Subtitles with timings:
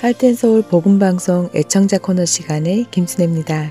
[0.00, 3.70] 하트앤서울 복음방송 애청자 코너 시간의 김순혜입니다.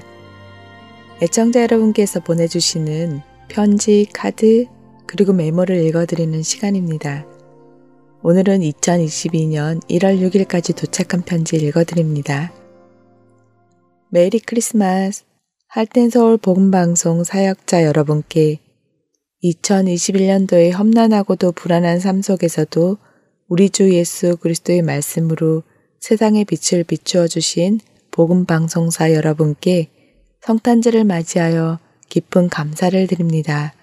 [1.24, 4.68] 애청자 여러분께서 보내주시는 편지, 카드,
[5.08, 7.26] 그리고 메모를 읽어드리는 시간입니다.
[8.22, 12.54] 오늘은 2022년 1월 6일까지 도착한 편지 읽어드립니다.
[14.10, 15.24] Merry Christmas!
[15.70, 18.60] 하트앤서울 복음방송 사역자 여러분께
[19.44, 23.00] 2021년도의 험난하고도 불안한 삶 속에서도
[23.48, 25.64] 우리 주 예수 그리스도의 말씀으로
[26.00, 29.90] 세상의 빛을 비추어 주신 복음 방송사 여러분께
[30.42, 33.74] 성탄절을 맞이하여 깊은 감사를 드립니다.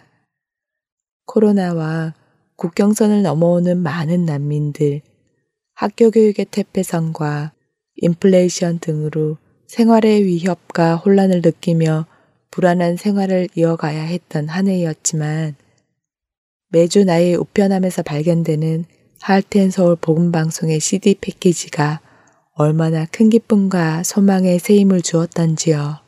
[1.27, 2.15] 코로나와
[2.57, 5.02] 국경선을 넘어오는 많은 난민들,
[5.74, 7.52] 학교 교육의 퇴폐선과
[7.97, 12.07] 인플레이션 등으로 생활의 위협과 혼란을 느끼며
[12.51, 15.55] 불안한 생활을 이어가야 했던 한 해였지만
[16.71, 18.87] 매주 나의 우편함에서 발견되는
[19.21, 22.05] 하트앤 서울 복음방송의 CD 패키지가
[22.59, 25.99] 얼마나 큰 기쁨과 소망의 새 힘을 주었던지요.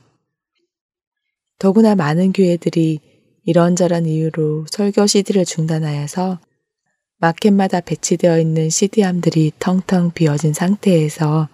[1.59, 3.01] 더구나 많은 교회들이
[3.45, 6.41] 이런저런 이유로 설교 CD를 중단하여서
[7.19, 11.51] 마켓마다 배치되어 있는 CD함들이 텅텅 비어진 상태에서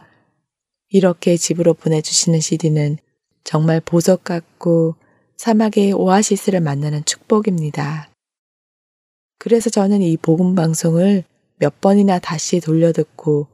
[0.91, 2.98] 이렇게 집으로 보내주시는 CD는
[3.42, 4.95] 정말 보석 같고
[5.37, 8.11] 사막의 오아시스를 만나는 축복입니다.
[9.41, 11.25] 그래서 저는 이 복음 방송을
[11.56, 13.53] 몇 번이나 다시 돌려듣고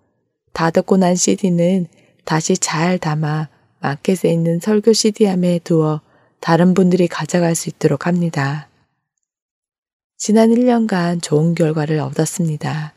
[0.52, 1.86] 다 듣고 난 CD는
[2.24, 3.48] 다시 잘 담아
[3.80, 6.00] 마켓에 있는 설교 CD함에 두어
[6.40, 8.68] 다른 분들이 가져갈 수 있도록 합니다.
[10.16, 12.94] 지난 1년간 좋은 결과를 얻었습니다.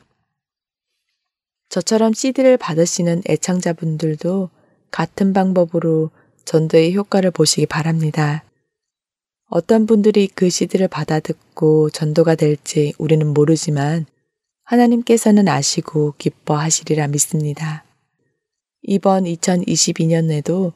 [1.69, 4.49] 저처럼 CD를 받으시는 애창자분들도
[4.91, 6.11] 같은 방법으로
[6.45, 8.43] 전도의 효과를 보시기 바랍니다.
[9.49, 14.05] 어떤 분들이 그 CD를 받아 듣고 전도가 될지 우리는 모르지만
[14.64, 17.83] 하나님께서는 아시고 기뻐하시리라 믿습니다.
[18.82, 20.73] 이번 2022년에도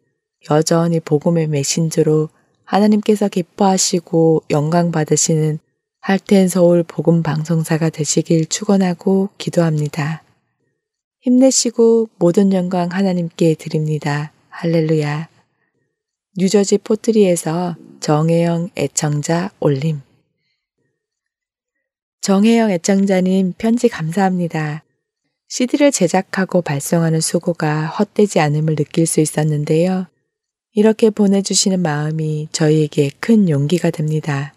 [0.50, 2.30] 여전히 복음의 메신저로
[2.64, 5.60] 하나님께서 기뻐하시고 영광 받으시는
[6.00, 10.24] 할텐 서울 복음 방송사가 되시길 축원하고 기도합니다.
[11.22, 14.32] 힘내시고 모든 영광 하나님께 드립니다.
[14.50, 15.28] 할렐루야.
[16.38, 20.07] 뉴저지 포트리에서 정혜영 애청자 올림.
[22.28, 24.84] 정혜영 애청자님 편지 감사합니다.
[25.48, 30.08] CD를 제작하고 발송하는 수고가 헛되지 않음을 느낄 수 있었는데요.
[30.74, 34.54] 이렇게 보내주시는 마음이 저희에게 큰 용기가 됩니다.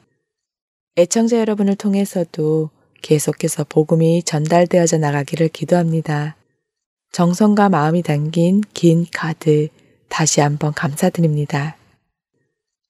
[0.99, 2.71] 애청자 여러분을 통해서도
[3.03, 6.35] 계속해서 복음이 전달되어져 나가기를 기도합니다.
[7.13, 9.69] 정성과 마음이 담긴 긴 카드
[10.09, 11.77] 다시 한번 감사드립니다.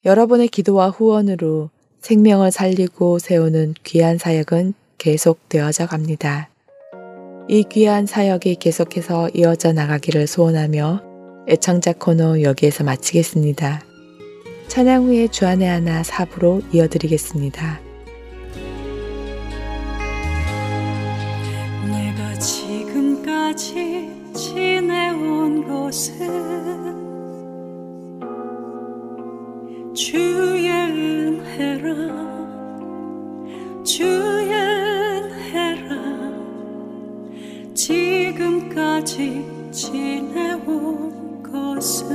[0.07, 1.69] 여러분의 기도와 후원으로
[2.01, 6.49] 생명을 살리고 세우는 귀한 사역은 계속되어져 갑니다.
[7.49, 11.03] 이 귀한 사역이 계속해서 이어져 나가기를 소원하며
[11.49, 13.83] 애청자 코너 여기에서 마치겠습니다.
[14.69, 17.81] 찬양 후에 주안의 하나 사부로 이어드리겠습니다.
[21.91, 26.81] 내가 지금까지 지내온 곳은
[29.93, 31.20] 주의
[34.81, 35.89] 은혜라.
[37.75, 42.09] 지금까지 지내온 것은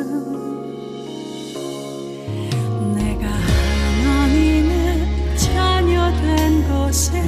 [2.95, 7.21] 내가 하나님의 자녀 된 것에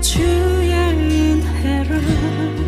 [0.00, 2.67] 주의 은혜라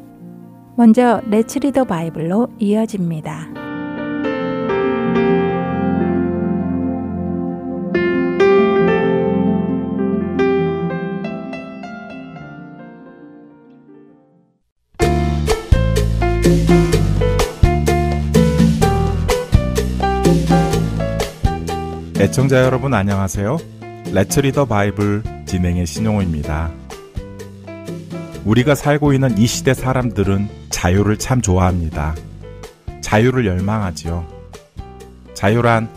[0.75, 3.49] 먼저 Let's Read the Bible로 이어집니다.
[22.19, 23.57] 애청자 여러분 안녕하세요.
[24.13, 26.71] Let's Read the Bible 진행의 신용호입니다.
[28.45, 32.15] 우리가 살고 있는 이 시대 사람들은 자유를 참 좋아합니다.
[33.01, 34.25] 자유를 열망하지요.
[35.35, 35.87] 자유란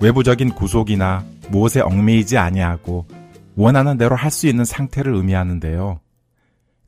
[0.00, 3.08] 외부적인 구속이나 무엇에 얽매이지 아니하고
[3.56, 5.98] 원하는 대로 할 수 있는 상태를 의미하는데요.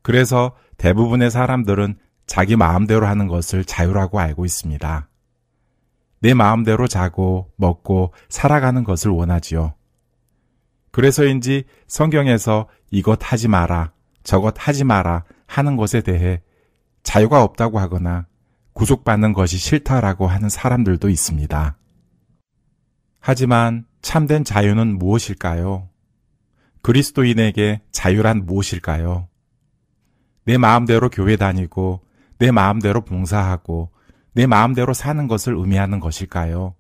[0.03, 5.09] 그래서 대부분의 사람들은 자기 마음대로 하는 것을 자유라고 알고 있습니다.
[6.21, 9.75] 내 마음대로 자고 먹고 살아가는 것을 원하지요.
[10.93, 13.91] 그래서인지 성경에서 이것 하지 마라,
[14.23, 16.43] 저것 하지 마라 하는 것에 대해
[17.11, 18.29] 자유가 없다고 하거나
[18.73, 21.77] 구속받는 것이 싫다라고 하는 사람들도 있습니다.
[23.19, 25.89] 하지만 참된 자유는 무엇일까요?
[26.83, 29.27] 그리스도인에게 자유란 무엇일까요?
[30.45, 32.07] 내 마음대로 교회 다니고,
[32.39, 33.91] 내 마음대로 봉사하고,
[34.33, 36.77] 내 마음대로 사는 것을 의미하는 것일까요?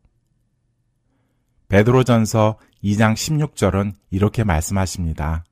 [1.68, 5.44] 베드로전서 2장 16절은 이렇게 말씀하십니다.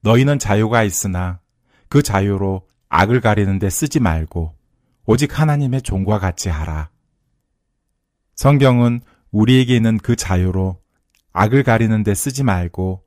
[0.00, 1.40] 너희는 자유가 있으나
[1.90, 4.54] 그 자유로 악을 가리는데 쓰지 말고
[5.04, 6.90] 오직 하나님의 종과 같이 하라.
[8.36, 9.00] 성경은
[9.32, 10.80] 우리에게 있는 그 자유로
[11.32, 13.02] 악을 가리는데 쓰지 말고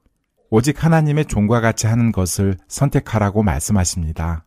[0.49, 4.45] 오직 하나님의 종과 같이 하는 것을 선택하라고 말씀하십니다.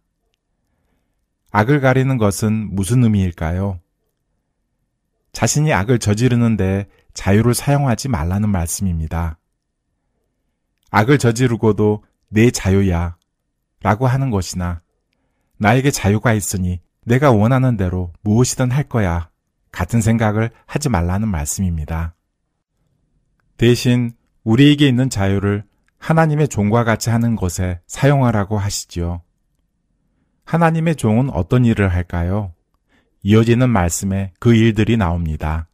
[1.52, 3.80] 악을 가리는 것은 무슨 의미일까요?
[5.32, 9.38] 자신이 악을 저지르는데 자유를 사용하지 말라는 말씀입니다.
[10.90, 13.16] 악을 저지르고도 내 자유야
[13.80, 14.82] 라고 하는 것이나
[15.61, 19.29] 나에게 자유가 있으니 내가 원하는 대로 무엇이든 할 거야
[19.71, 22.14] 같은 생각을 하지 말라는 말씀입니다.
[23.59, 24.12] 대신
[24.43, 25.64] 우리에게 있는 자유를
[25.99, 29.21] 하나님의 종과 같이 하는 것에 사용하라고 하시지요.
[30.45, 32.55] 하나님의 종은 어떤 일을 할까요?
[33.23, 35.69] 이어지는 말씀에 그 일들이 나옵니다.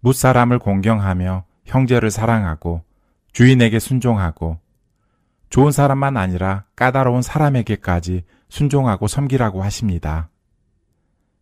[0.00, 2.84] 무사람을 공경하며 형제를 사랑하고
[3.32, 4.60] 주인에게 순종하고
[5.48, 10.28] 좋은 사람만 아니라 까다로운 사람에게까지 순종하고 섬기라고 하십니다.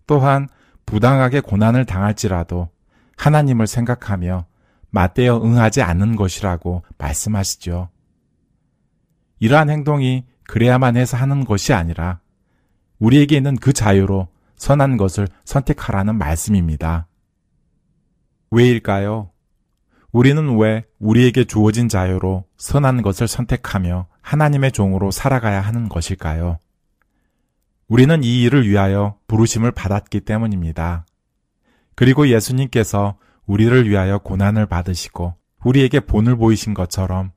[0.06, 0.48] 또한
[0.86, 2.68] 부당하게 고난을 당할지라도
[3.16, 4.46] 하나님을 생각하며
[4.90, 7.88] 맞대어 응하지 않는 것이라고 말씀하시죠.
[9.40, 12.20] 이러한 행동이 그래야만 해서 하는 것이 아니라
[13.00, 17.08] 우리에게 있는 그 자유로 선한 것을 선택하라는 말씀입니다.
[18.52, 19.30] 왜일까요?
[20.12, 26.58] 우리는 왜 우리에게 주어진 자유로 선한 것을 선택하며 하나님의 종으로 살아가야 하는 것일까요?
[27.90, 31.06] 우리는 이 일을 위하여 부르심을 받았기 때문입니다.
[31.96, 37.32] 그리고 예수님께서 우리를 위하여 고난을 받으시고 우리에게 본을 보이신 것처럼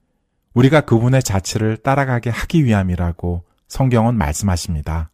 [0.54, 5.10] 우리가 그분의 자취를 따라가게 하기 위함이라고 성경은 말씀하십니다.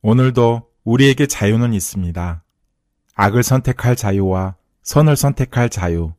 [0.00, 2.42] 오늘도 우리에게 자유는 있습니다.
[3.16, 6.14] 악을 선택할 자유와 선을 선택할 자유.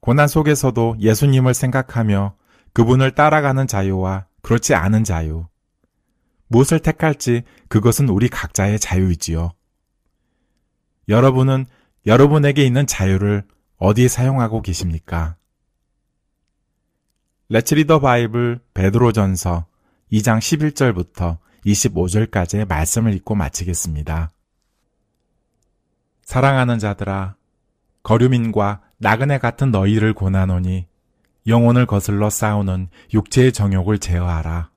[0.00, 2.34] 고난 속에서도 예수님을 생각하며
[2.72, 5.44] 그분을 따라가는 자유와 그렇지 않은 자유.
[6.48, 9.52] 무엇을 택할지 그것은 우리 각자의 자유이지요.
[11.08, 11.66] 여러분은
[12.06, 13.44] 여러분에게 있는 자유를
[13.78, 15.36] 어디에 사용하고 계십니까?
[17.48, 19.66] 레츠 리더 바이블 베드로전서
[20.12, 24.30] 2장 11절부터 25절까지의 말씀을 읽고 마치겠습니다.
[26.24, 27.36] 사랑하는 자들아
[28.02, 30.86] 거류민과 나그네 같은 너희를 고나노니
[31.46, 34.70] 영혼을 거슬러 싸우는 육체의 정욕을 제어하라.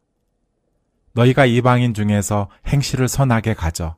[1.14, 3.96] 너희가 이방인 중에서 행실을 선하게 가져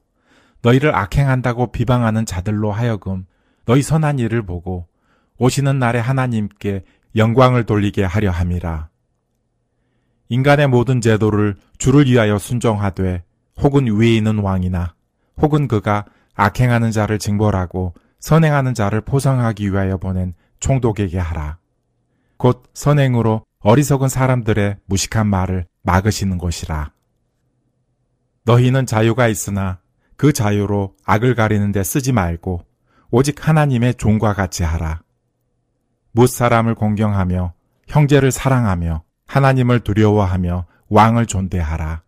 [0.61, 3.25] 너희를 악행한다고 비방하는 자들로 하여금
[3.65, 4.87] 너희 선한 일을 보고
[5.37, 6.83] 오시는 날에 하나님께
[7.15, 8.89] 영광을 돌리게 하려 함이라.
[10.29, 13.23] 인간의 모든 제도를 주를 위하여 순종하되
[13.61, 14.95] 혹은 위에 있는 왕이나
[15.37, 21.57] 혹은 그가 악행하는 자를 징벌하고 선행하는 자를 포상하기 위하여 보낸 총독에게 하라.
[22.37, 26.92] 곧 선행으로 어리석은 사람들의 무식한 말을 막으시는 것이라.
[28.45, 29.79] 너희는 자유가 있으나
[30.17, 32.65] 그 자유로 악을 가리는 데 쓰지 말고
[33.11, 35.01] 오직 하나님의 종과 같이 하라.
[36.11, 37.53] 무사람을 공경하며
[37.87, 42.03] 형제를 사랑하며 하나님을 두려워하며 왕을 존대하라.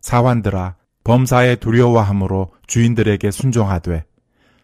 [0.00, 4.04] 사환들아 범사에 두려워함으로 주인들에게 순종하되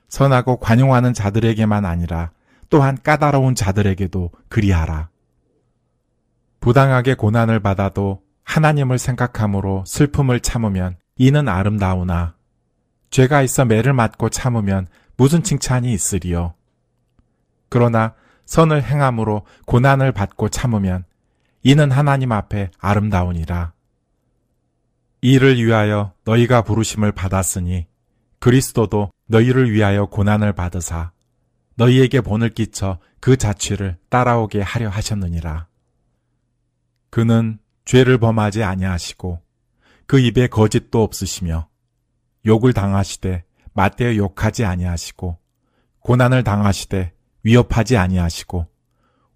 [0.09, 2.33] 선하고 관용하는 자들에게만 아니라
[2.69, 5.09] 또한 까다로운 자들에게도 그리하라.
[6.61, 12.35] 부당하게 고난을 받아도 하나님을 생각함으로 슬픔을 참으면 이는 아름다우나
[13.11, 16.55] 죄가 있어 매를 맞고 참으면 무슨 칭찬이 있으리요.
[17.69, 18.15] 그러나
[18.47, 21.05] 선을 행함으로 고난을 받고 참으면
[21.63, 23.73] 이는 하나님 앞에 아름다우니라.
[25.21, 27.87] 이를 위하여 너희가 부르심을 받았으니
[28.41, 31.13] 그리스도도 너희를 위하여 고난을 받으사
[31.77, 35.69] 너희에게 본을 끼쳐 그 자취를 따라오게 하려 하셨느니라.
[37.11, 39.41] 그는 죄를 범하지 아니하시고
[40.07, 41.67] 그 입에 거짓도 없으시며
[42.47, 43.43] 욕을 당하시되
[43.73, 45.37] 맞대어 욕하지 아니하시고
[45.99, 48.69] 고난을 당하시되 위협하지 아니하시고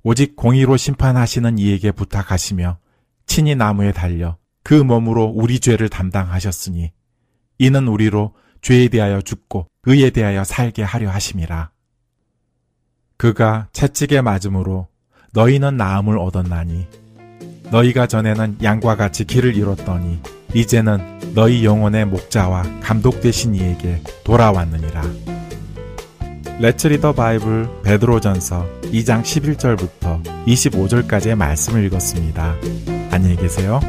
[0.05, 2.79] 오직 공의로 심판하시는 이에게 부탁하시며
[3.27, 6.93] 친히 나무에 달려 그 몸으로 우리 죄를 담당하셨으니
[7.59, 11.73] 이는 우리로 죄에 대하여 죽고 의에 대하여 살게 하려 하심이라.
[13.17, 14.87] 그가 채찍에 맞음으로
[15.33, 17.04] 너희는 나음을 얻었나니
[17.75, 20.21] 너희가 전에는 양과 같이 길을 잃었더니
[20.55, 25.03] 이제는 너희 영혼의 목자와 감독 되신 이에게 돌아왔느니라.
[26.61, 32.55] 레츠 리더 바이블 베드로전서 2장 11절부터 25절까지의 말씀을 읽었습니다.
[33.11, 33.81] 안녕히 계세요.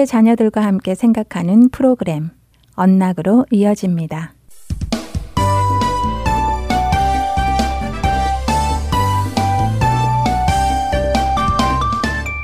[0.00, 2.30] 10대 자녀들과 함께 생각하는 프로그램
[2.74, 4.34] 언락으로 이어집니다.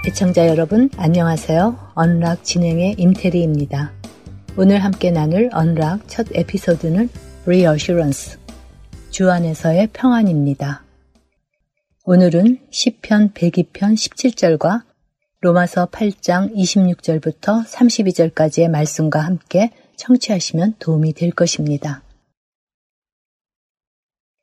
[0.07, 1.93] 애청자 여러분, 안녕하세요.
[1.95, 3.93] 언락 진행의 임태리입니다.
[4.59, 7.09] 오늘 함께 나눌 언락 첫 에피소드는
[7.47, 8.39] Reassurance,
[9.11, 10.85] 주 안에서의 평안입니다.
[12.05, 14.83] 오늘은 10편 102편 17절과
[15.47, 22.03] 로마서 8장 26절부터 32절까지의 말씀과 함께 청취하시면 도움이 될 것입니다.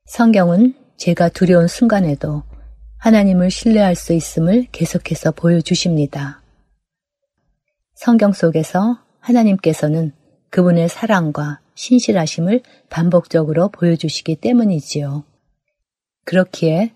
[0.05, 2.43] 성경은 제가 두려운 순간에도
[2.99, 6.41] 하나님을 신뢰할 수 있음을 계속해서 보여주십니다.
[7.95, 10.13] 성경 속에서 하나님께서는
[10.51, 15.25] 그분의 사랑과 신실하심을 반복적으로 보여주시기 때문이지요.
[16.23, 16.93] 그렇기에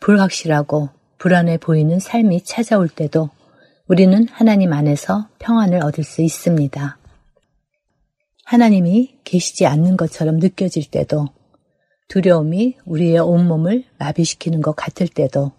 [0.00, 3.30] 불확실하고 불안해 보이는 삶이 찾아올 때도
[3.88, 6.98] 우리는 하나님 안에서 평안을 얻을 수 있습니다.
[8.44, 11.28] 하나님이 계시지 않는 것처럼 느껴질 때도
[12.08, 15.52] 두려움이 우리의 온몸을 마비시키는 것 같을 때도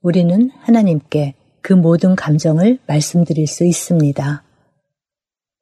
[0.00, 4.42] 우리는 하나님께 그 모든 감정을 말씀드릴 수 있습니다.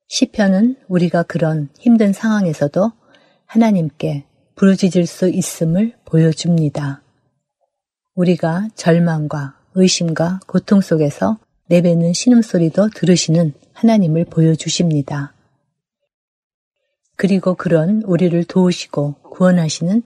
[0.07, 2.93] 시편은 우리가 그런 힘든 상황에서도
[3.47, 4.25] 하나님께
[4.55, 7.03] 부르짖을 수 있음을 보여줍니다.
[8.15, 15.35] 우리가 절망과 의심과 고통 속에서 내뱉는 신음소리도 들으시는 하나님을 보여주십니다.
[17.17, 20.03] 그리고 그런 우리를 도우시고 구원하시는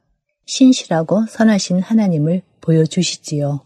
[0.46, 3.60] 신실하고 선하신 하나님을 보여주시지요.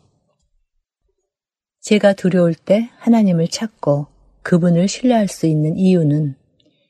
[1.81, 4.07] 제가 두려울 때 하나님을 찾고
[4.43, 6.37] 그분을 신뢰할 수 있는 이유는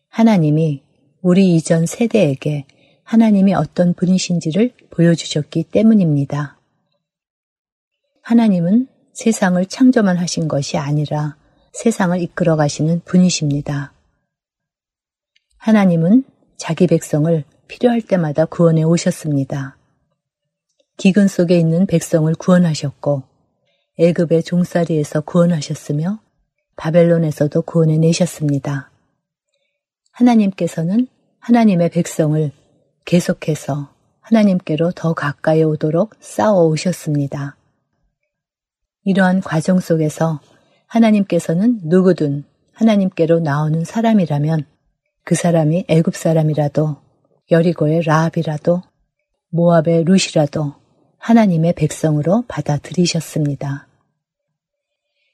[0.09, 0.83] 하나님이
[1.23, 2.67] 우리 이전 세대에게
[3.03, 6.59] 하나님이 어떤 분이신지를 보여주셨기 때문입니다.
[8.23, 11.37] 하나님은 세상을 창조만 하신 것이 아니라
[11.72, 13.92] 세상을 이끌어 가시는 분이십니다.
[15.59, 16.25] 하나님은
[16.57, 19.77] 자기 백성을 필요할 때마다 구원해 오셨습니다.
[20.96, 23.22] 기근 속에 있는 백성을 구원하셨고
[23.98, 26.20] 애굽의 종살이에서 구원하셨으며
[26.77, 28.90] 바벨론에서도 구원해 내셨습니다.
[30.12, 31.07] 하나님께서는
[31.38, 32.51] 하나님의 백성을
[33.05, 37.57] 계속해서 하나님께로 더 가까이 오도록 쌓아 오셨습니다.
[39.05, 40.41] 이러한 과정 속에서
[40.87, 44.65] 하나님께서는 누구든 하나님께로 나오는 사람이라면
[45.25, 46.97] 그 사람이 애굽 사람이라도
[47.51, 48.83] 여리고의 라합이라도
[49.51, 50.75] 모압의 룻이라도
[51.19, 53.87] 하나님의 백성으로 받아들이셨습니다.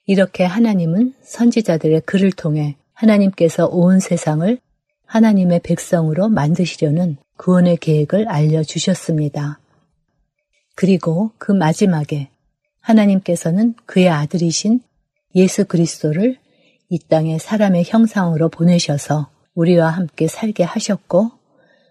[0.06, 4.58] 이렇게 하나님은 선지자들의 글을 통해 하나님께서 온 세상을
[5.06, 9.60] 하나님의 백성으로 만드시려는 구원의 계획을 알려주셨습니다.
[10.74, 12.30] 그리고 그 마지막에
[12.80, 14.80] 하나님께서는 그의 아들이신
[15.34, 16.38] 예수 그리스도를
[16.88, 21.30] 이 땅에 사람의 형상으로 보내셔서 우리와 함께 살게 하셨고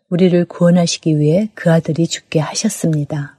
[0.10, 3.38] 우리를 구원하시기 위해 그 아들이 죽게 하셨습니다.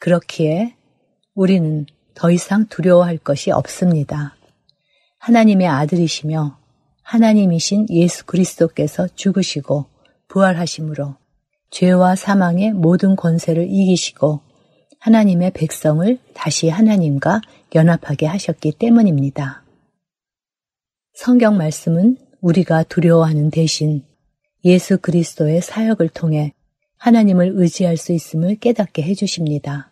[0.00, 0.74] 그렇기에
[1.34, 4.36] 우리는 더 이상 두려워할 것이 없습니다.
[5.18, 6.58] 하나님의 아들이시며
[7.02, 9.86] 하나님이신 예수 그리스도께서 죽으시고
[10.28, 11.16] 부활하심으로
[11.70, 14.40] 죄와 사망의 모든 권세를 이기시고
[15.00, 17.40] 하나님의 백성을 다시 하나님과
[17.74, 19.62] 연합하게 하셨기 때문입니다.
[21.14, 24.04] 성경 말씀은 우리가 두려워하는 대신
[24.64, 26.52] 예수 그리스도의 사역을 통해
[26.98, 29.90] 하나님을 의지할 수 있음을 깨닫게 해주십니다.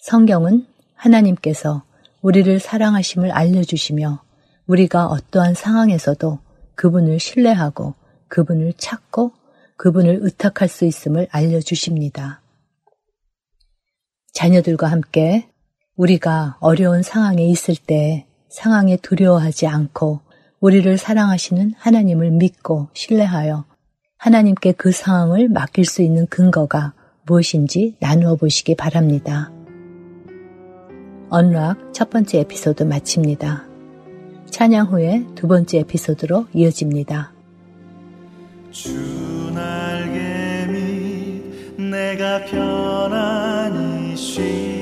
[0.00, 1.84] 성경은 하나님께서
[2.20, 4.24] 우리를 사랑하심을 알려주시며
[4.66, 6.40] 우리가 어떠한 상황에서도
[6.74, 7.94] 그분을 신뢰하고
[8.26, 9.32] 그분을 찾고
[9.76, 12.41] 그분을 의탁할 수 있음을 알려주십니다.
[14.32, 15.48] 자녀들과 함께
[15.96, 20.20] 우리가 어려운 상황에 있을 때 상황에 두려워하지 않고
[20.60, 23.64] 우리를 사랑하시는 하나님을 믿고 신뢰하여
[24.18, 26.94] 하나님께 그 상황을 맡길 수 있는 근거가
[27.26, 29.50] 무엇인지 나누어 보시기 바랍니다.
[31.28, 33.64] 언락 첫 번째 에피소드 마칩니다.
[34.50, 37.32] 찬양 후에 두 번째 에피소드로 이어집니다.
[38.70, 38.92] 주
[39.54, 43.51] 날개 밑 내가 편안
[44.22, 44.81] 히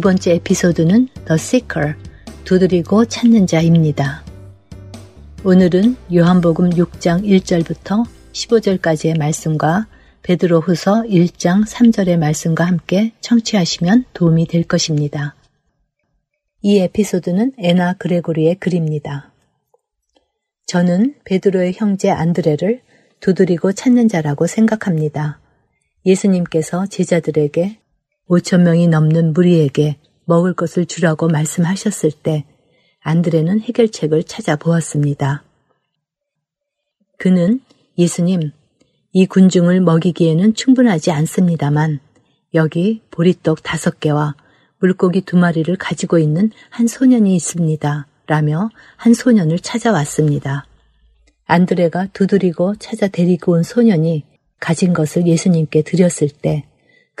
[0.00, 1.94] 두 번째 에피소드는 The Seeker,
[2.44, 4.24] 두드리고 찾는 자입니다.
[5.44, 9.88] 오늘은 요한복음 6장 1절부터 15절까지의 말씀과
[10.22, 15.34] 베드로 후서 1장 3절의 말씀과 함께 청취하시면 도움이 될 것입니다.
[16.62, 19.30] 이 에피소드는 에나 그레고리의 글입니다.
[20.64, 22.80] 저는 베드로의 형제 안드레를
[23.20, 25.40] 두드리고 찾는 자라고 생각합니다.
[26.06, 27.80] 예수님께서 제자들에게
[28.30, 32.44] 5천 명이 넘는 무리에게 먹을 것을 주라고 말씀하셨을 때
[33.00, 35.42] 안드레는 해결책을 찾아보았습니다.
[37.18, 37.60] 그는
[37.98, 38.52] 예수님,
[39.12, 41.98] 이 군중을 먹이기에는 충분하지 않습니다만
[42.54, 44.36] 여기 보리떡 다섯 개와
[44.78, 48.06] 물고기 두 마리를 가지고 있는 한 소년이 있습니다.
[48.26, 50.66] 라며 한 소년을 찾아왔습니다.
[51.46, 54.24] 안드레가 두드리고 찾아 데리고 온 소년이
[54.60, 56.69] 가진 것을 예수님께 드렸을 때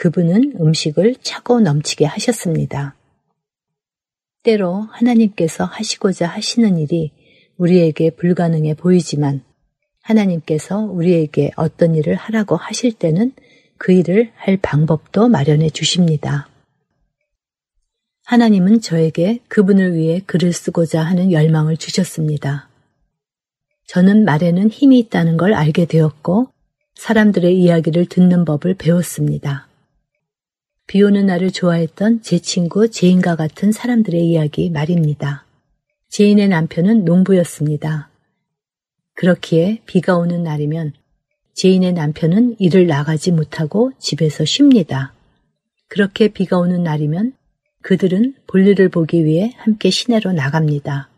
[0.00, 2.94] 그분은 음식을 차고 넘치게 하셨습니다.
[4.42, 7.12] 때로 하나님께서 하시고자 하시는 일이
[7.58, 9.42] 우리에게 불가능해 보이지만
[10.00, 13.32] 하나님께서 우리에게 어떤 일을 하라고 하실 때는
[13.76, 16.48] 그 일을 할 방법도 마련해 주십니다.
[18.24, 22.70] 하나님은 저에게 그분을 위해 글을 쓰고자 하는 열망을 주셨습니다.
[23.86, 26.48] 저는 말에는 힘이 있다는 걸 알게 되었고
[26.94, 29.68] 사람들의 이야기를 듣는 법을 배웠습니다.
[30.90, 35.44] 비 오는 날을 좋아했던 제 친구 제인과 같은 사람들의 이야기 말입니다.
[36.08, 38.10] 제인의 남편은 농부였습니다.
[39.14, 40.94] 그렇기에 비가 오는 날이면
[41.54, 45.12] 제인의 남편은 일을 나가지 못하고 집에서 쉽니다.
[45.86, 47.34] 그렇게 비가 오는 날이면
[47.82, 51.08] 그들은 볼일을 보기 위해 함께 시내로 나갑니다.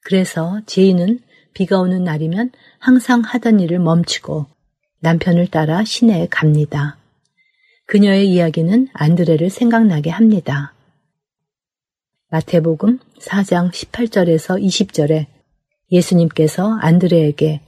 [0.00, 1.20] 그래서 제인은
[1.52, 4.46] 비가 오는 날이면 항상 하던 일을 멈추고
[5.00, 6.97] 남편을 따라 시내에 갑니다.
[7.88, 10.74] 그녀의 이야기는 안드레를 생각나게 합니다.
[12.30, 15.24] 마태복음 4장 18절에서 20절에
[15.90, 17.62] 예수님께서 안드레에게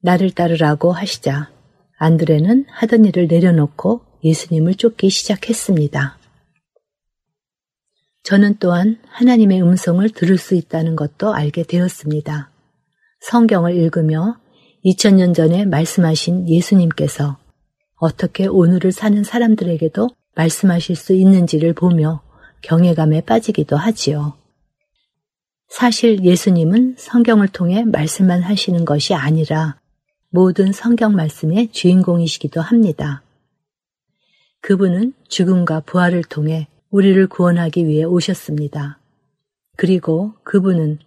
[0.00, 1.50] 나를 따르라고 하시자
[1.98, 6.16] 안드레는 하던 일을 내려놓고 예수님을 쫓기 시작했습니다.
[8.22, 12.50] 저는 또한 하나님의 음성을 들을 수 있다는 것도 알게 되었습니다.
[13.20, 14.40] 성경을 읽으며
[14.86, 17.36] 2000년 전에 말씀하신 예수님께서
[17.98, 22.22] 어떻게 오늘을 사는 사람들에게도 말씀하실 수 있는지를 보며
[22.62, 24.34] 경외감에 빠지기도 하지요.
[25.68, 29.78] 사실 예수님은 성경을 통해 말씀만 하시는 것이 아니라
[30.30, 33.22] 모든 성경 말씀의 주인공이시기도 합니다.
[34.60, 38.98] 그분은 죽음과 부활을 통해 우리를 구원하기 위해 오셨습니다.
[39.76, 40.98] 그리고 그분은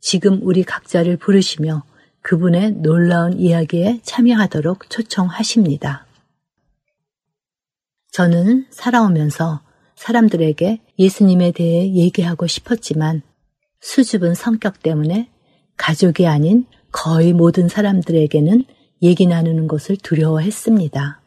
[0.00, 1.84] 지금 우리 각자를 부르시며
[2.22, 6.06] 그분의 놀라운 이야기에 참여하도록 초청하십니다.
[8.12, 9.60] 저는 살아오면서
[9.94, 13.22] 사람들에게 예수님에 대해 얘기하고 싶었지만
[13.80, 15.30] 수줍은 성격 때문에
[15.76, 18.64] 가족이 아닌 거의 모든 사람들에게는
[19.02, 21.20] 얘기 나누는 것을 두려워했습니다.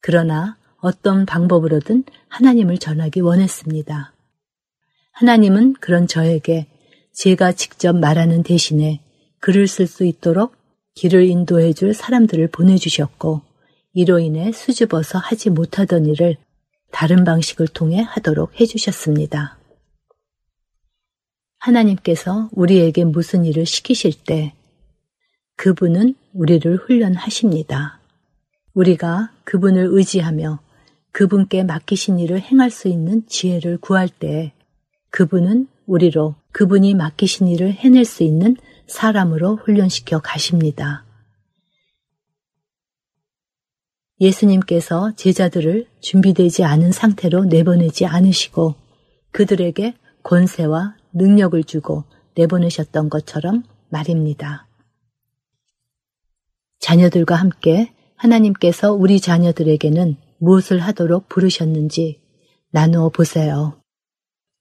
[0.00, 4.12] 그러나 어떤 방법으로든 하나님을 전하기 원했습니다.
[5.12, 6.66] 하나님은 그런 저에게
[7.12, 9.00] 제가 직접 말하는 대신에
[9.40, 10.56] 글을 쓸 수 있도록
[10.94, 13.51] 길을 인도해 줄 사람들을 보내주셨고,
[13.94, 16.36] 이로 인해 수줍어서 하지 못하던 일을
[16.90, 19.58] 다른 방식을 통해 하도록 해주셨습니다.
[21.58, 24.54] 하나님께서 우리에게 무슨 일을 시키실 때
[25.56, 28.00] 그분은 우리를 훈련하십니다.
[28.74, 30.60] 우리가 그분을 의지하며
[31.12, 34.52] 그분께 맡기신 일을 행할 수 있는 지혜를 구할 때
[35.10, 41.04] 그분은 우리로 그분이 맡기신 일을 해낼 수 있는 사람으로 훈련시켜 가십니다.
[44.22, 48.76] 예수님께서 제자들을 준비되지 않은 상태로 내보내지 않으시고
[49.32, 52.04] 그들에게 권세와 능력을 주고
[52.36, 54.68] 내보내셨던 것처럼 말입니다.
[56.78, 62.20] 자녀들과 함께 하나님께서 우리 자녀들에게는 무엇을 하도록 부르셨는지
[62.70, 63.80] 나누어 보세요.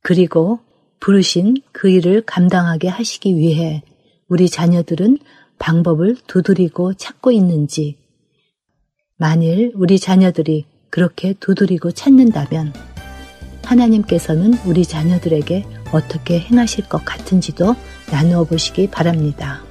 [0.01, 0.59] 그리고
[0.99, 3.83] 부르신 그 일을 감당하게 하시기 위해
[4.27, 5.19] 우리 자녀들은
[5.59, 8.00] 방법을 두드리고 찾고 있는지,
[9.21, 12.73] 만일 우리 자녀들이 그렇게 두드리고 찾는다면
[13.63, 17.75] 하나님께서는 우리 자녀들에게 어떻게 행하실 것 같은지도
[18.11, 19.61] 나누어 보시기 바랍니다.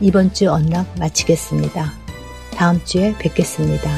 [0.00, 1.92] 이번 주 언락 마치겠습니다.
[2.54, 3.90] 다음 주에 뵙겠습니다.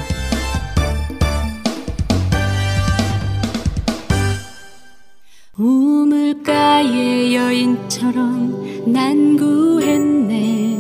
[5.57, 10.79] 우물가의 여인처럼 난 구했네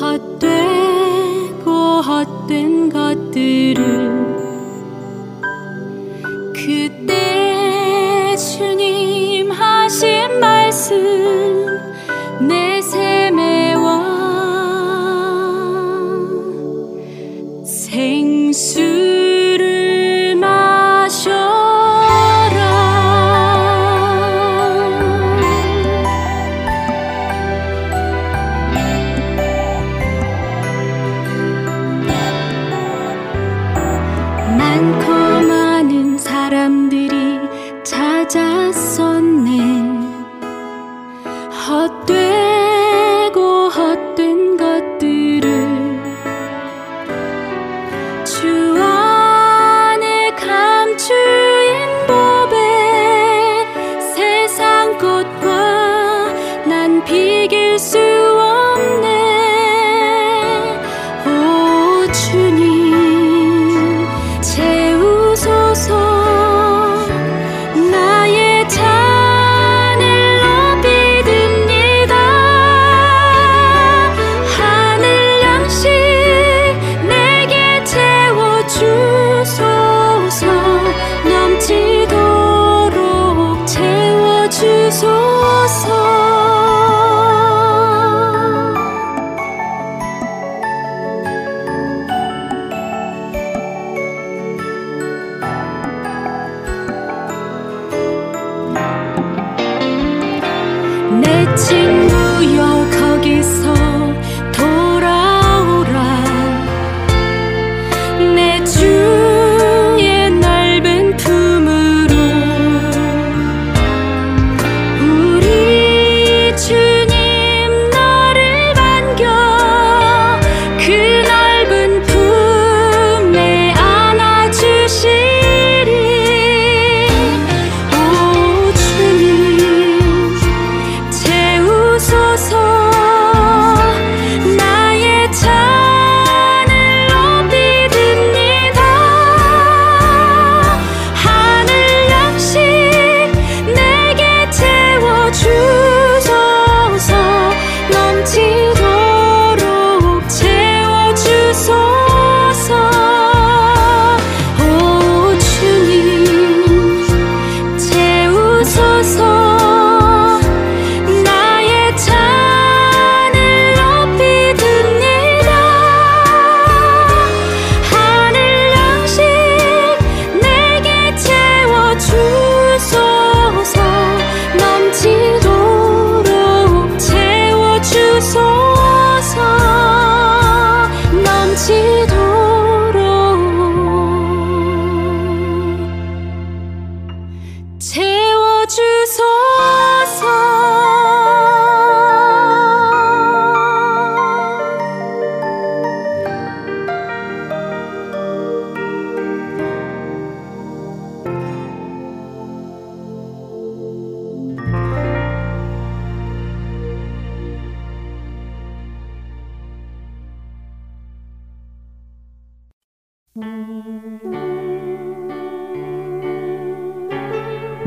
[0.00, 0.91] 헛되고
[2.02, 3.76] 헛된 것들을
[6.52, 11.61] 그때 주님 하신 말씀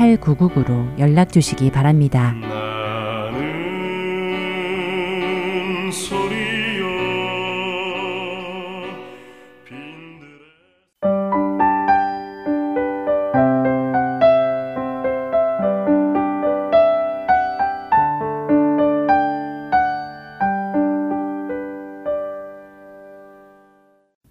[0.00, 2.34] 602-866-8999로 연락 주시기 바랍니다.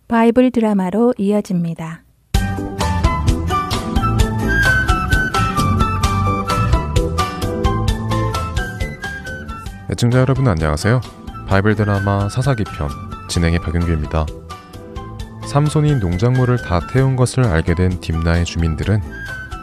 [0.07, 2.08] 바이블 드라마로 이어집니다.
[9.99, 11.01] 애청자 여러분 안녕하세요.
[11.49, 12.87] 바이블 드라마 사사기 편
[13.27, 14.25] 진행의 박윤규입니다.
[15.45, 19.01] 삼손이 농작물을 다 태운 것을 알게 된 딥나의 주민들은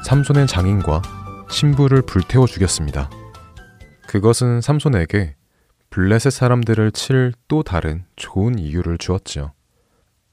[0.04, 1.00] 삼손의 장인과
[1.48, 3.08] 신부를 불태워 죽였습니다.
[4.06, 5.36] 그것은 삼손에게
[5.88, 9.54] 블레셋 사람들을 칠 또 다른 좋은 이유를 주었지요.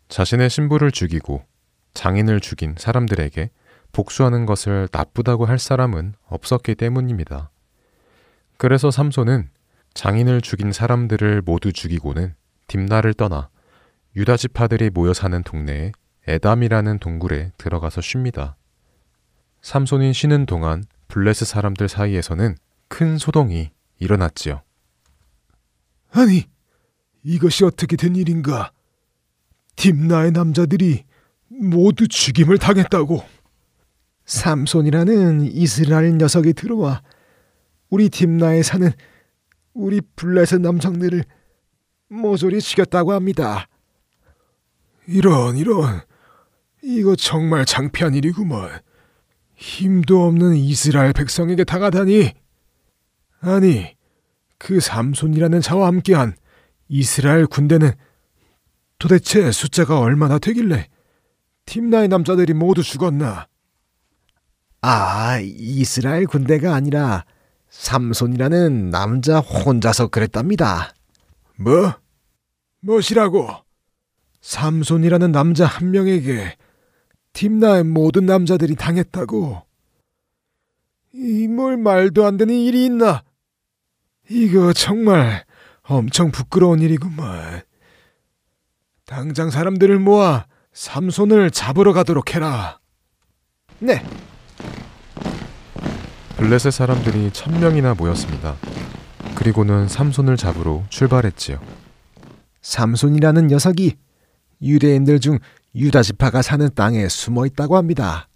[0.10, 1.46] 자신의 신부를 죽이고
[1.94, 3.52] 장인을 죽인 사람들에게
[3.94, 7.52] 복수하는 것을 나쁘다고 할 사람은 없었기 때문입니다.
[8.58, 9.53] 그래서 삼손은
[9.94, 12.36] 장인을 죽인 사람들을 모두 죽이고는
[12.68, 13.50] 딥나를 떠나
[14.16, 15.92] 유다 지파들이 모여 사는 동네에
[16.28, 18.56] 에담이라는 동굴에 들어가서 쉽니다.
[19.62, 22.56] 삼손이 쉬는 동안 블레스 사람들 사이에서는
[22.88, 24.62] 큰 소동이 일어났지요.
[26.12, 26.46] 아니,
[27.24, 28.72] 이것이 어떻게 된 일인가?
[29.76, 31.06] 딥나의 남자들이
[31.48, 33.24] 모두 죽임을 당했다고.
[34.26, 37.02] 삼손이라는 이스라엘 녀석이 들어와
[37.90, 38.92] 우리 딥나에 사는
[39.74, 41.24] 우리 블레셋 남성들을
[42.10, 43.68] 모조리 죽였다고 합니다.
[45.08, 46.02] 이런 이런
[46.84, 48.70] 이거 정말 창피한 일이구먼.
[49.56, 52.34] 힘도 없는 이스라엘 백성에게 당하다니.
[53.42, 53.96] 아니,
[54.58, 56.36] 그 삼손이라는 자와 함께한
[56.88, 57.92] 이스라엘 군대는
[59.00, 60.88] 도대체 숫자가 얼마나 되길래
[61.66, 63.48] 팀나의 남자들이 모두 죽었나?
[64.82, 67.26] 아, 이스라엘 군대가 아니라
[67.74, 70.94] 삼손이라는 남자 혼자서 그랬답니다.
[71.58, 71.94] 뭐?
[72.82, 73.50] 무엇이라고?
[74.42, 76.56] 삼손이라는 남자 한 명에게
[77.34, 79.64] 팀나의 모든 남자들이 당했다고?
[81.16, 83.24] 이 뭘 말도 안 되는 일이 있나?
[84.30, 85.44] 이거 정말
[85.82, 87.62] 엄청 부끄러운 일이구만.
[89.06, 92.80] 당장 사람들을 모아 삼손을 잡으러 가도록 해라.
[93.80, 94.04] 네,
[96.44, 98.58] 블레셋 사람들이 천 명이나 모였습니다.
[99.34, 101.58] 그리고는 삼손을 잡으러 출발했지요.
[102.62, 103.96] 삼손이라는 녀석이
[104.62, 105.40] 유대인들 중
[105.74, 108.28] 유다 지파가 사는 땅에 숨어 있다고 합니다.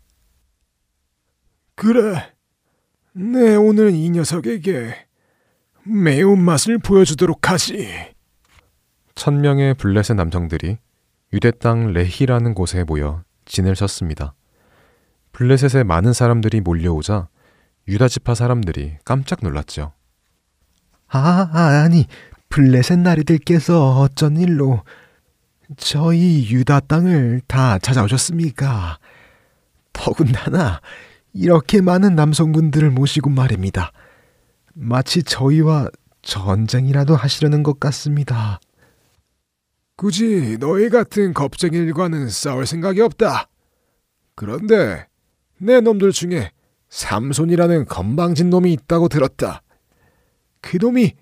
[1.76, 2.34] 그래.
[3.12, 4.96] 내 오늘 이 녀석에게
[5.84, 7.90] 매운맛을 보여주도록 하지.
[9.16, 10.78] 천 명의 블레셋 남성들이
[11.34, 14.34] 유대 땅 레히라는 곳에 모여 진을 쳤습니다.
[15.34, 17.28] 블레셋에 많은 사람들이 몰려오자
[17.88, 19.94] 유다 지파 사람들이 깜짝 놀랐죠.
[21.08, 21.50] 아,
[21.84, 22.06] 아니,
[22.50, 24.84] 블레셋 나리들께서 어쩐 일로
[25.78, 29.00] 저희 유다 땅을 다 찾아오셨습니까?
[29.94, 30.82] 더군다나
[31.34, 33.92] 이렇게 많은 남성분들을 모시고 말입니다.
[34.74, 35.90] 마치 저희와
[36.22, 38.60] 전쟁이라도 하시려는 것 같습니다.
[39.96, 43.48] 굳이 너희 같은 겁쟁이들과는 싸울 생각이 없다.
[44.36, 45.08] 그런데
[45.58, 46.52] 내 놈들 중에
[46.90, 49.62] 삼손이라는 건방진 놈이 있다고 들었다.
[50.62, 51.14] 그 놈이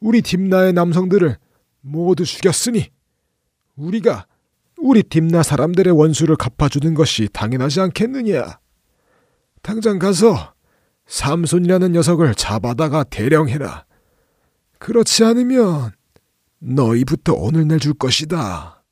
[0.00, 1.36] 우리 딥나의 남성들을
[1.80, 2.90] 모두 죽였으니
[3.76, 4.26] 우리가
[4.78, 8.58] 우리 딥나 사람들의 원수를 갚아주는 것이 당연하지 않겠느냐.
[9.62, 10.54] 당장 가서
[11.06, 13.86] 삼손이라는 녀석을 잡아다가 대령해라.
[14.78, 15.90] 그렇지 않으면
[16.60, 18.84] 너희부터 오늘 내줄 것이다.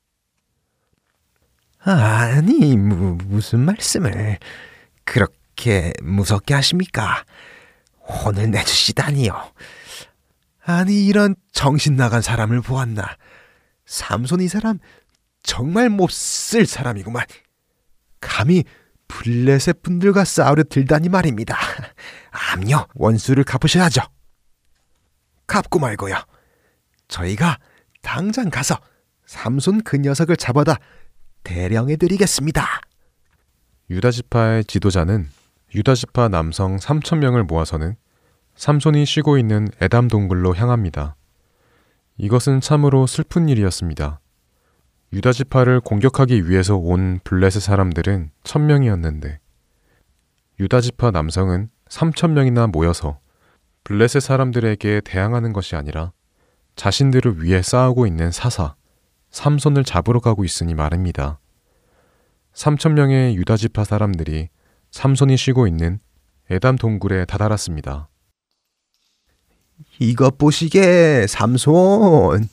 [1.79, 4.39] 아니, 무, 무슨 말씀을
[5.05, 5.36] 그렇게
[6.03, 7.25] 무섭게 하십니까?
[8.01, 9.53] 혼을 내주시다니요.
[10.65, 13.17] 아니, 이런 정신 나간 사람을 보았나.
[13.87, 14.79] 삼손 이 사람
[15.43, 17.25] 정말 몹쓸 사람이구만.
[18.21, 18.65] 감히
[19.09, 21.57] 블레셋 분들과 싸우려 들다니 말입니다.
[22.31, 24.03] 암요, 원수를 갚으셔야죠.
[25.47, 26.17] 갚고 말고요.
[27.09, 27.59] 저희가
[28.03, 28.81] 당장 가서
[29.27, 30.79] 삼손 그 녀석을 잡아다
[31.45, 32.81] 대령해 드리겠습니다.
[33.91, 35.31] 유다 지파의 지도자는
[35.77, 37.97] 유다지파 남성 3천명을 모아서는
[38.55, 41.17] 삼손이 쉬고 있는 에담 동굴로 향합니다.
[42.17, 44.19] 이것은 참으로 슬픈 일이었습니다.
[45.13, 49.39] 유다지파를 공격하기 위해서 온 블레셋 사람들은 천명이었는데
[50.61, 53.19] 유다지파 남성은 3천명이나 모여서
[53.85, 56.13] 블레셋 사람들에게 대항하는 것이 아니라
[56.77, 58.77] 자신들을 위해 싸우고 있는 사사,
[59.29, 61.39] 삼손을 잡으러 가고 있으니 말입니다.
[62.55, 64.49] 3천명의 유다지파 사람들이
[64.97, 66.01] 삼손이 쉬고 있는
[66.49, 68.09] 에담 동굴에 다다랐습니다.
[69.99, 72.49] 이것 보시게, 삼손.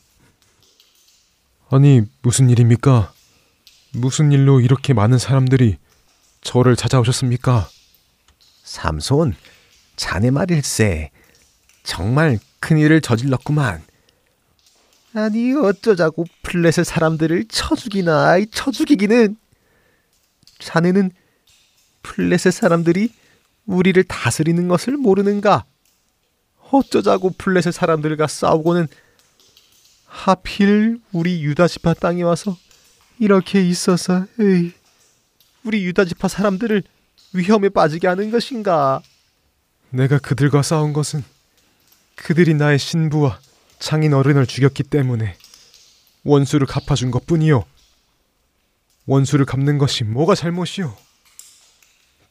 [1.69, 3.13] 아니, 무슨 일입니까?
[3.93, 5.77] 무슨 일로 이렇게 많은 사람들이
[6.41, 7.69] 저를 찾아오셨습니까?
[8.65, 9.35] 삼손,
[9.95, 11.11] 자네 말일세.
[11.83, 13.81] 정말 큰일을 저질렀구만.
[15.13, 19.37] 아니 어쩌자고 플랫의 사람들을 쳐 죽이나 쳐 죽이기는
[20.59, 21.11] 자네는
[22.03, 23.11] 플랫의 사람들이
[23.65, 25.65] 우리를 다스리는 것을 모르는가?
[26.71, 28.87] 어쩌자고 플랫의 사람들과 싸우고는
[30.05, 32.55] 하필 우리 유다지파 땅에 와서
[33.19, 34.71] 이렇게 있어서 에이,
[35.63, 36.83] 우리 유다지파 사람들을
[37.33, 39.01] 위험에 빠지게 하는 것인가?
[39.89, 41.23] 내가 그들과 싸운 것은
[42.15, 43.39] 그들이 나의 신부와
[43.79, 45.35] 장인 어른을 죽였기 때문에
[46.23, 47.65] 원수를 갚아준 것 뿐이요.
[49.05, 50.95] 원수를 갚는 것이 뭐가 잘못이요?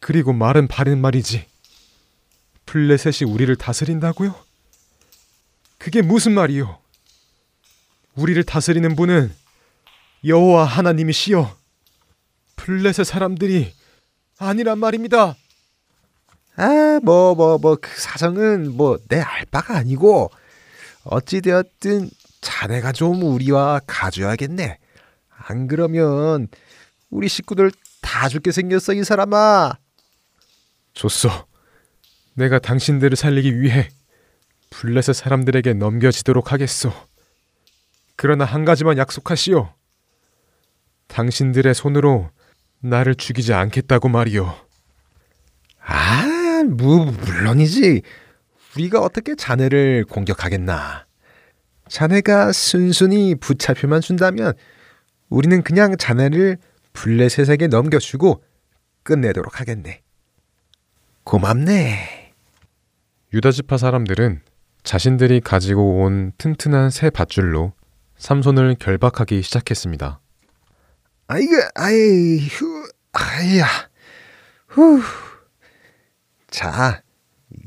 [0.03, 1.47] 그리고 말은 바른 말이지.
[2.67, 4.35] 플레셋이 우리를 다스린다고요?
[5.79, 6.79] 그게 무슨 말이요?
[8.17, 9.33] 우리를 다스리는 분은
[10.27, 11.57] 여호와 하나님이시여.
[12.57, 13.73] 플레셋 사람들이
[14.39, 15.37] 아니란 말입니다.
[16.57, 20.33] 아, 뭐, 뭐, 뭐, 그 사정은 뭐, 내 알 바가 아니고,
[21.05, 24.79] 어찌 되었든 자네가 좀 우리와 가줘야겠네.
[25.31, 26.49] 안 그러면
[27.09, 29.79] 우리 식구들 다 죽게 생겼어, 이 사람아.
[30.95, 31.29] 좋소.
[32.35, 33.89] 내가 당신들을 살리기 위해
[34.71, 36.93] 블레셋 사람들에게 넘겨지도록 하겠소.
[38.17, 39.73] 그러나 한 가지만 약속하시오.
[41.09, 42.31] 당신들의 손으로
[42.81, 44.55] 나를 죽이지 않겠다고 말이오.
[45.85, 48.03] 아, 뭐, 물론이지.
[48.77, 51.07] 우리가 어떻게 자네를 공격하겠나.
[51.89, 54.55] 자네가 순순히 붙잡혀만 준다면
[55.29, 56.57] 우리는 그냥 자네를
[56.95, 58.43] 블레셋에게 넘겨주고
[59.03, 60.01] 끝내도록 하겠네.
[61.25, 62.33] 고맙네.
[63.33, 64.43] 유다지파 사람들은
[64.83, 67.73] 자신들이 가지고 온 튼튼한 새 밧줄로
[68.17, 70.21] 삼손을 결박하기 시작했습니다.
[71.29, 73.67] 아이고, 아이, 휴, 아이야,
[74.69, 75.01] 후.
[76.51, 77.03] 자,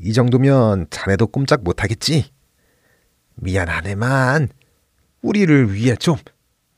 [0.00, 2.30] 이 정도면 자네도 꼼짝 못하겠지?
[3.34, 4.48] 미안하네만
[5.22, 6.16] 우리를 위해 좀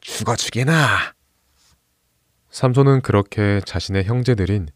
[0.01, 1.12] 죽어주게나.
[2.51, 4.68] 삼손은 그렇게 자신의 형제들인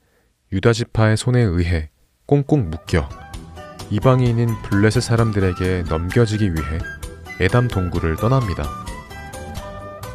[0.53, 1.89] 유다지파의 손에 의해
[2.33, 3.07] 꽁꽁 묶여
[3.91, 6.79] 이방인인 블레셋 사람들에게 넘겨지기 위해
[7.41, 8.65] 에담 동굴을 떠납니다.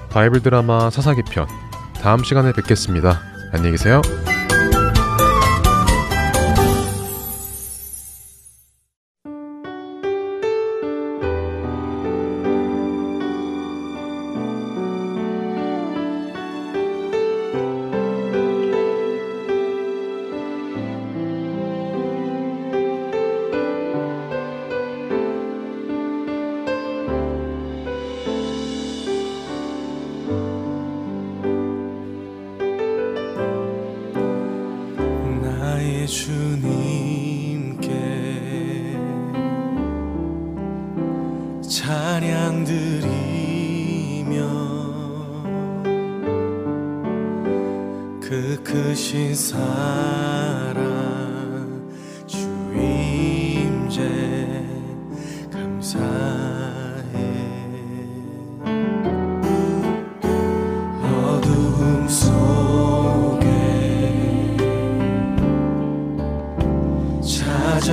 [0.09, 1.45] 바이블 드라마 사사기 편
[2.01, 3.21] 다음 시간에 뵙겠습니다.
[3.53, 4.01] 안녕히 계세요.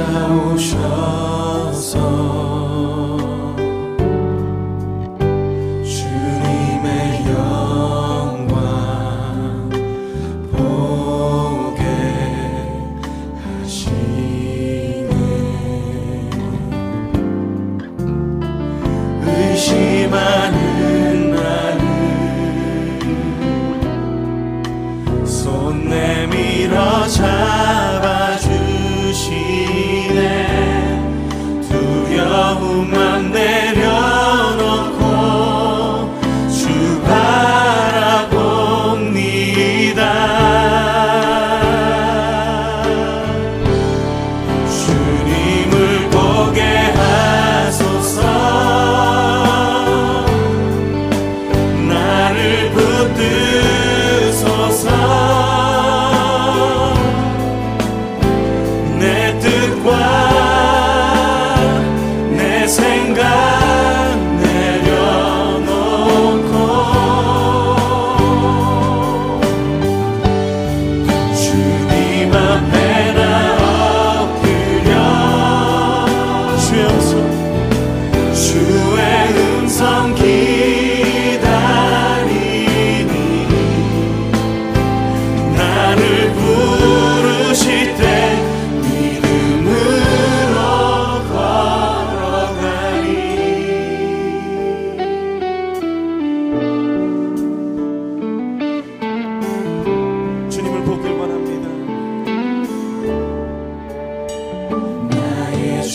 [0.05, 1.95] 찾아오셔서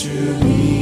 [0.02, 0.79] to me.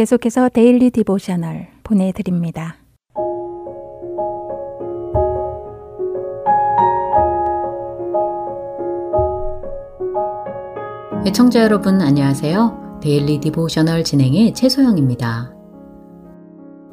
[0.00, 2.76] 계속해서 Daily Devotional 보내드립니다.
[11.26, 13.00] 애청자 여러분 안녕하세요.
[13.02, 15.52] Daily Devotional 진행의 최소영입니다.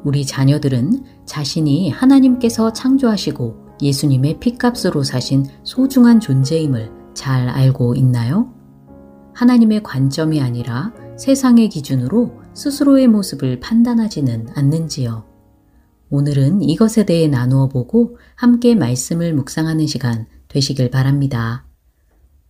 [0.04, 8.52] 우리 자녀들은 자신이 하나님께서 창조하시고 예수님의 피값으로 사신 소중한 존재임을 잘 알고 있나요?
[9.32, 15.24] 하나님의 관점이 아니라 세상의 기준으로 스스로의 모습을 판단하지는 않는지요.
[16.10, 21.64] 오늘은 이것에 대해 나누어 보고 함께 말씀을 묵상하는 시간 되시길 바랍니다.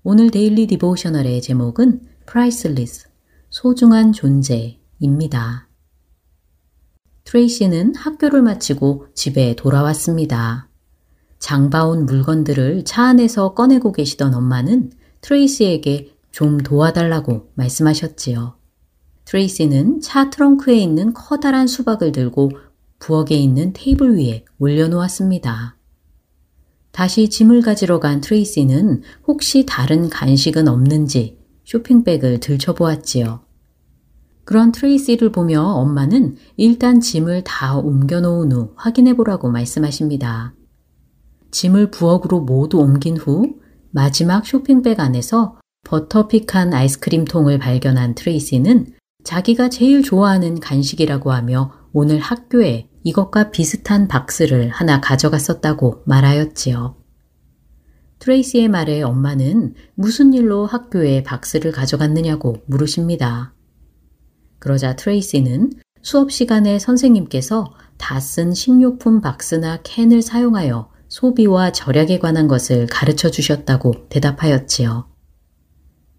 [0.02, 3.06] 오늘 Daily Devotional의 제목은 Priceless,
[3.50, 5.68] 소중한 존재입니다.
[7.24, 10.70] 트레이시는 학교를 마치고 집에 돌아왔습니다.
[11.38, 14.90] 장 봐온 물건들을 차 안에서 꺼내고 계시던 엄마는
[15.20, 18.57] 트레이시에게 좀 도와달라고 말씀하셨지요.
[19.28, 22.50] 트레이시는 차 트렁크에 있는 커다란 수박을 들고
[22.98, 25.76] 부엌에 있는 테이블 위에 올려놓았습니다.
[26.92, 33.40] 다시 짐을 가지러 간 트레이시는 혹시 다른 간식은 없는지 쇼핑백을 들춰보았지요.
[34.44, 40.54] 그런 트레이시를 보며 엄마는 일단 짐을 다 옮겨놓은 후 확인해 보라고 말씀하십니다.
[41.50, 43.58] 짐을 부엌으로 모두 옮긴 후
[43.90, 48.97] 마지막 쇼핑백 안에서 butter pecan 아이스크림 통을 발견한 트레이시는
[49.28, 56.96] 자기가 제일 좋아하는 간식이라고 하며 오늘 학교에 이것과 비슷한 박스를 하나 가져갔었다고 말하였지요.
[58.20, 63.52] 트레이시의 말에 엄마는 무슨 일로 학교에 박스를 가져갔느냐고 물으십니다.
[64.60, 72.86] 그러자 트레이시는 수업 시간에 선생님께서 다 쓴 식료품 박스나 캔을 사용하여 소비와 절약에 관한 것을
[72.86, 75.07] 가르쳐 주셨다고 대답하였지요.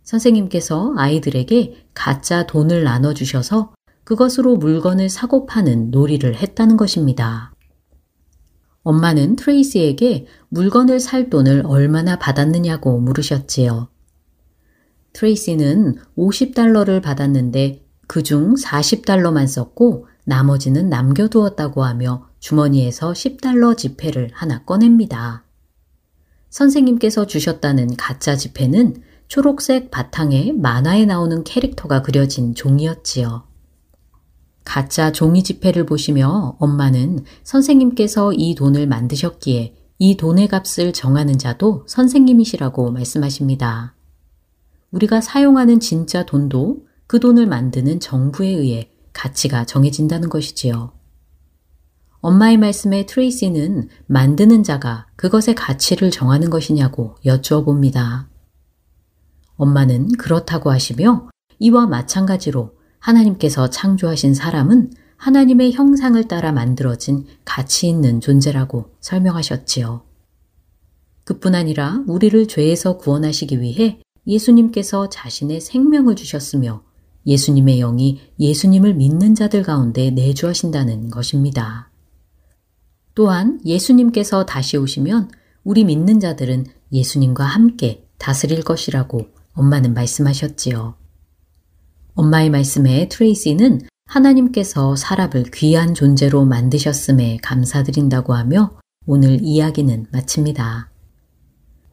[0.09, 7.53] 선생님께서 아이들에게 가짜 돈을 나눠주셔서 그것으로 물건을 사고 파는 놀이를 했다는 것입니다.
[8.81, 13.89] 엄마는 트레이시에게 물건을 살 돈을 얼마나 받았느냐고 물으셨지요.
[15.13, 25.45] 트레이시는 50달러를 받았는데 그중 40달러만 썼고 나머지는 남겨두었다고 하며 주머니에서 10달러 지폐를 하나 꺼냅니다.
[26.49, 33.43] 선생님께서 주셨다는 가짜 지폐는 초록색 바탕에 만화에 나오는 캐릭터가 그려진 종이였지요.
[34.65, 42.91] 가짜 종이 지폐를 보시며 엄마는 선생님께서 이 돈을 만드셨기에 이 돈의 값을 정하는 자도 선생님이시라고
[42.91, 43.93] 말씀하십니다.
[44.91, 50.91] 우리가 사용하는 진짜 돈도 그 돈을 만드는 정부에 의해 가치가 정해진다는 것이지요.
[52.21, 58.28] 엄마의 말씀에 트레이시는 만드는 자가 그것의 가치를 정하는 것이냐고 여쭈어 봅니다.
[59.59, 61.29] 엄마는 그렇다고 하시며
[61.59, 70.03] 이와 마찬가지로 하나님께서 창조하신 사람은 하나님의 형상을 따라 만들어진 가치 있는 존재라고 설명하셨지요.
[71.25, 76.83] 그뿐 아니라 우리를 죄에서 구원하시기 위해 예수님께서 자신의 생명을 주셨으며
[77.27, 81.91] 예수님의 영이 예수님을 믿는 자들 가운데 내주하신다는 것입니다.
[83.13, 85.29] 또한 예수님께서 다시 오시면
[85.65, 90.95] 우리 믿는 자들은 예수님과 함께 다스릴 것이라고 엄마는 말씀하셨지요.
[92.15, 98.71] 엄마의 말씀에 트레이시는 하나님께서 사람을 귀한 존재로 만드셨음에 감사드린다고 하며
[99.05, 100.89] 오늘 이야기는 마칩니다.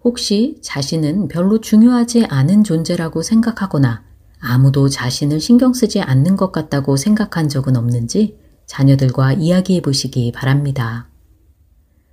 [0.03, 4.05] 혹시 자신은 별로 중요하지 않은 존재라고 생각하거나
[4.39, 11.09] 아무도 자신을 신경 쓰지 않는 것 같다고 생각한 적은 없는지 자녀들과 이야기해 보시기 바랍니다.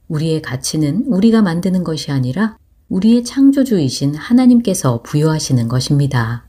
[0.08, 2.58] 우리의 가치는 우리가 만드는 것이 아니라
[2.90, 6.48] 우리의 창조주이신 하나님께서 부여하시는 것입니다.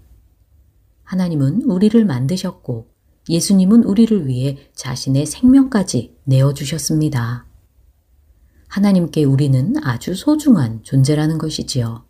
[1.04, 2.88] 하나님은 우리를 만드셨고
[3.28, 7.46] 예수님은 우리를 위해 자신의 생명까지 내어주셨습니다.
[8.68, 12.04] 하나님께 우리는 아주 소중한 존재라는 것이지요.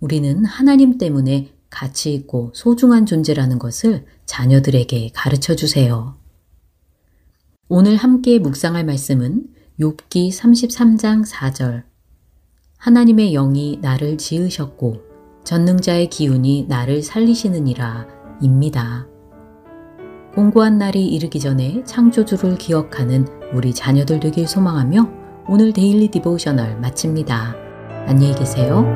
[0.00, 6.16] 우리는 하나님 때문에 가치 있고 소중한 존재라는 것을 자녀들에게 가르쳐 주세요.
[7.68, 9.46] 오늘 함께 묵상할 말씀은
[9.78, 11.87] 욥기 33장 4절.
[12.78, 15.02] 하나님의 영이 나를 지으셨고
[15.44, 18.06] 전능자의 기운이 나를 살리시느니라
[18.40, 19.06] 입니다.
[20.34, 25.08] 공고한 날이 이르기 전에 창조주를 기억하는 우리 자녀들 되길 소망하며
[25.48, 27.56] 오늘 데일리 디보셔널 마칩니다.
[28.06, 28.86] 안녕히 계세요.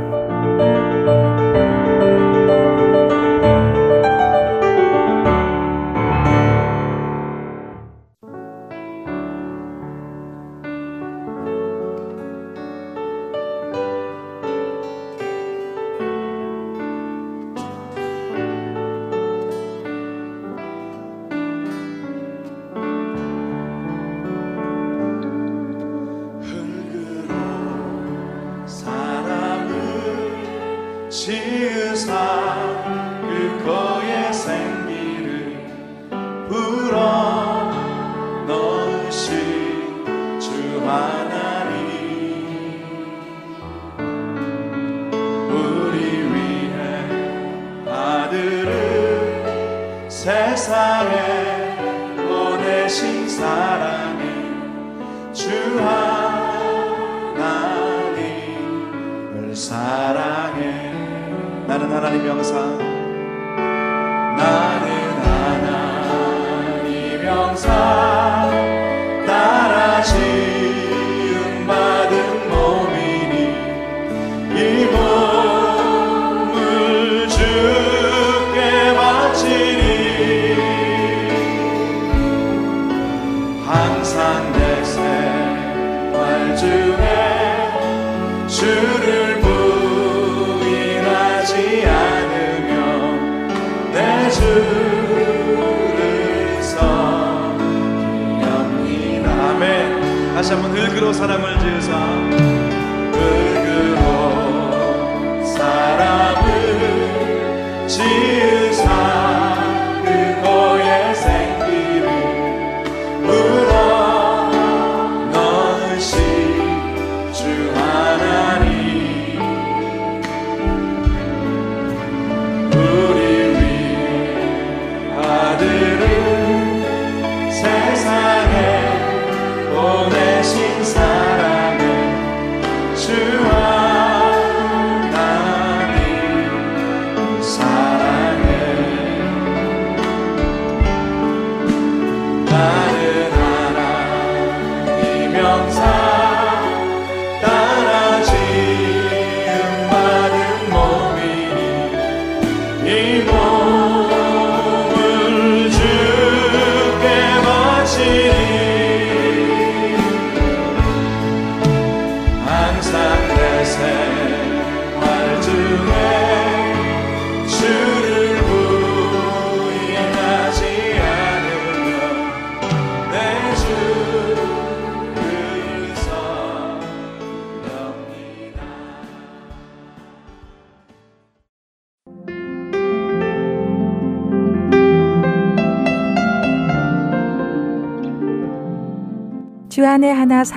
[108.12, 108.71] 지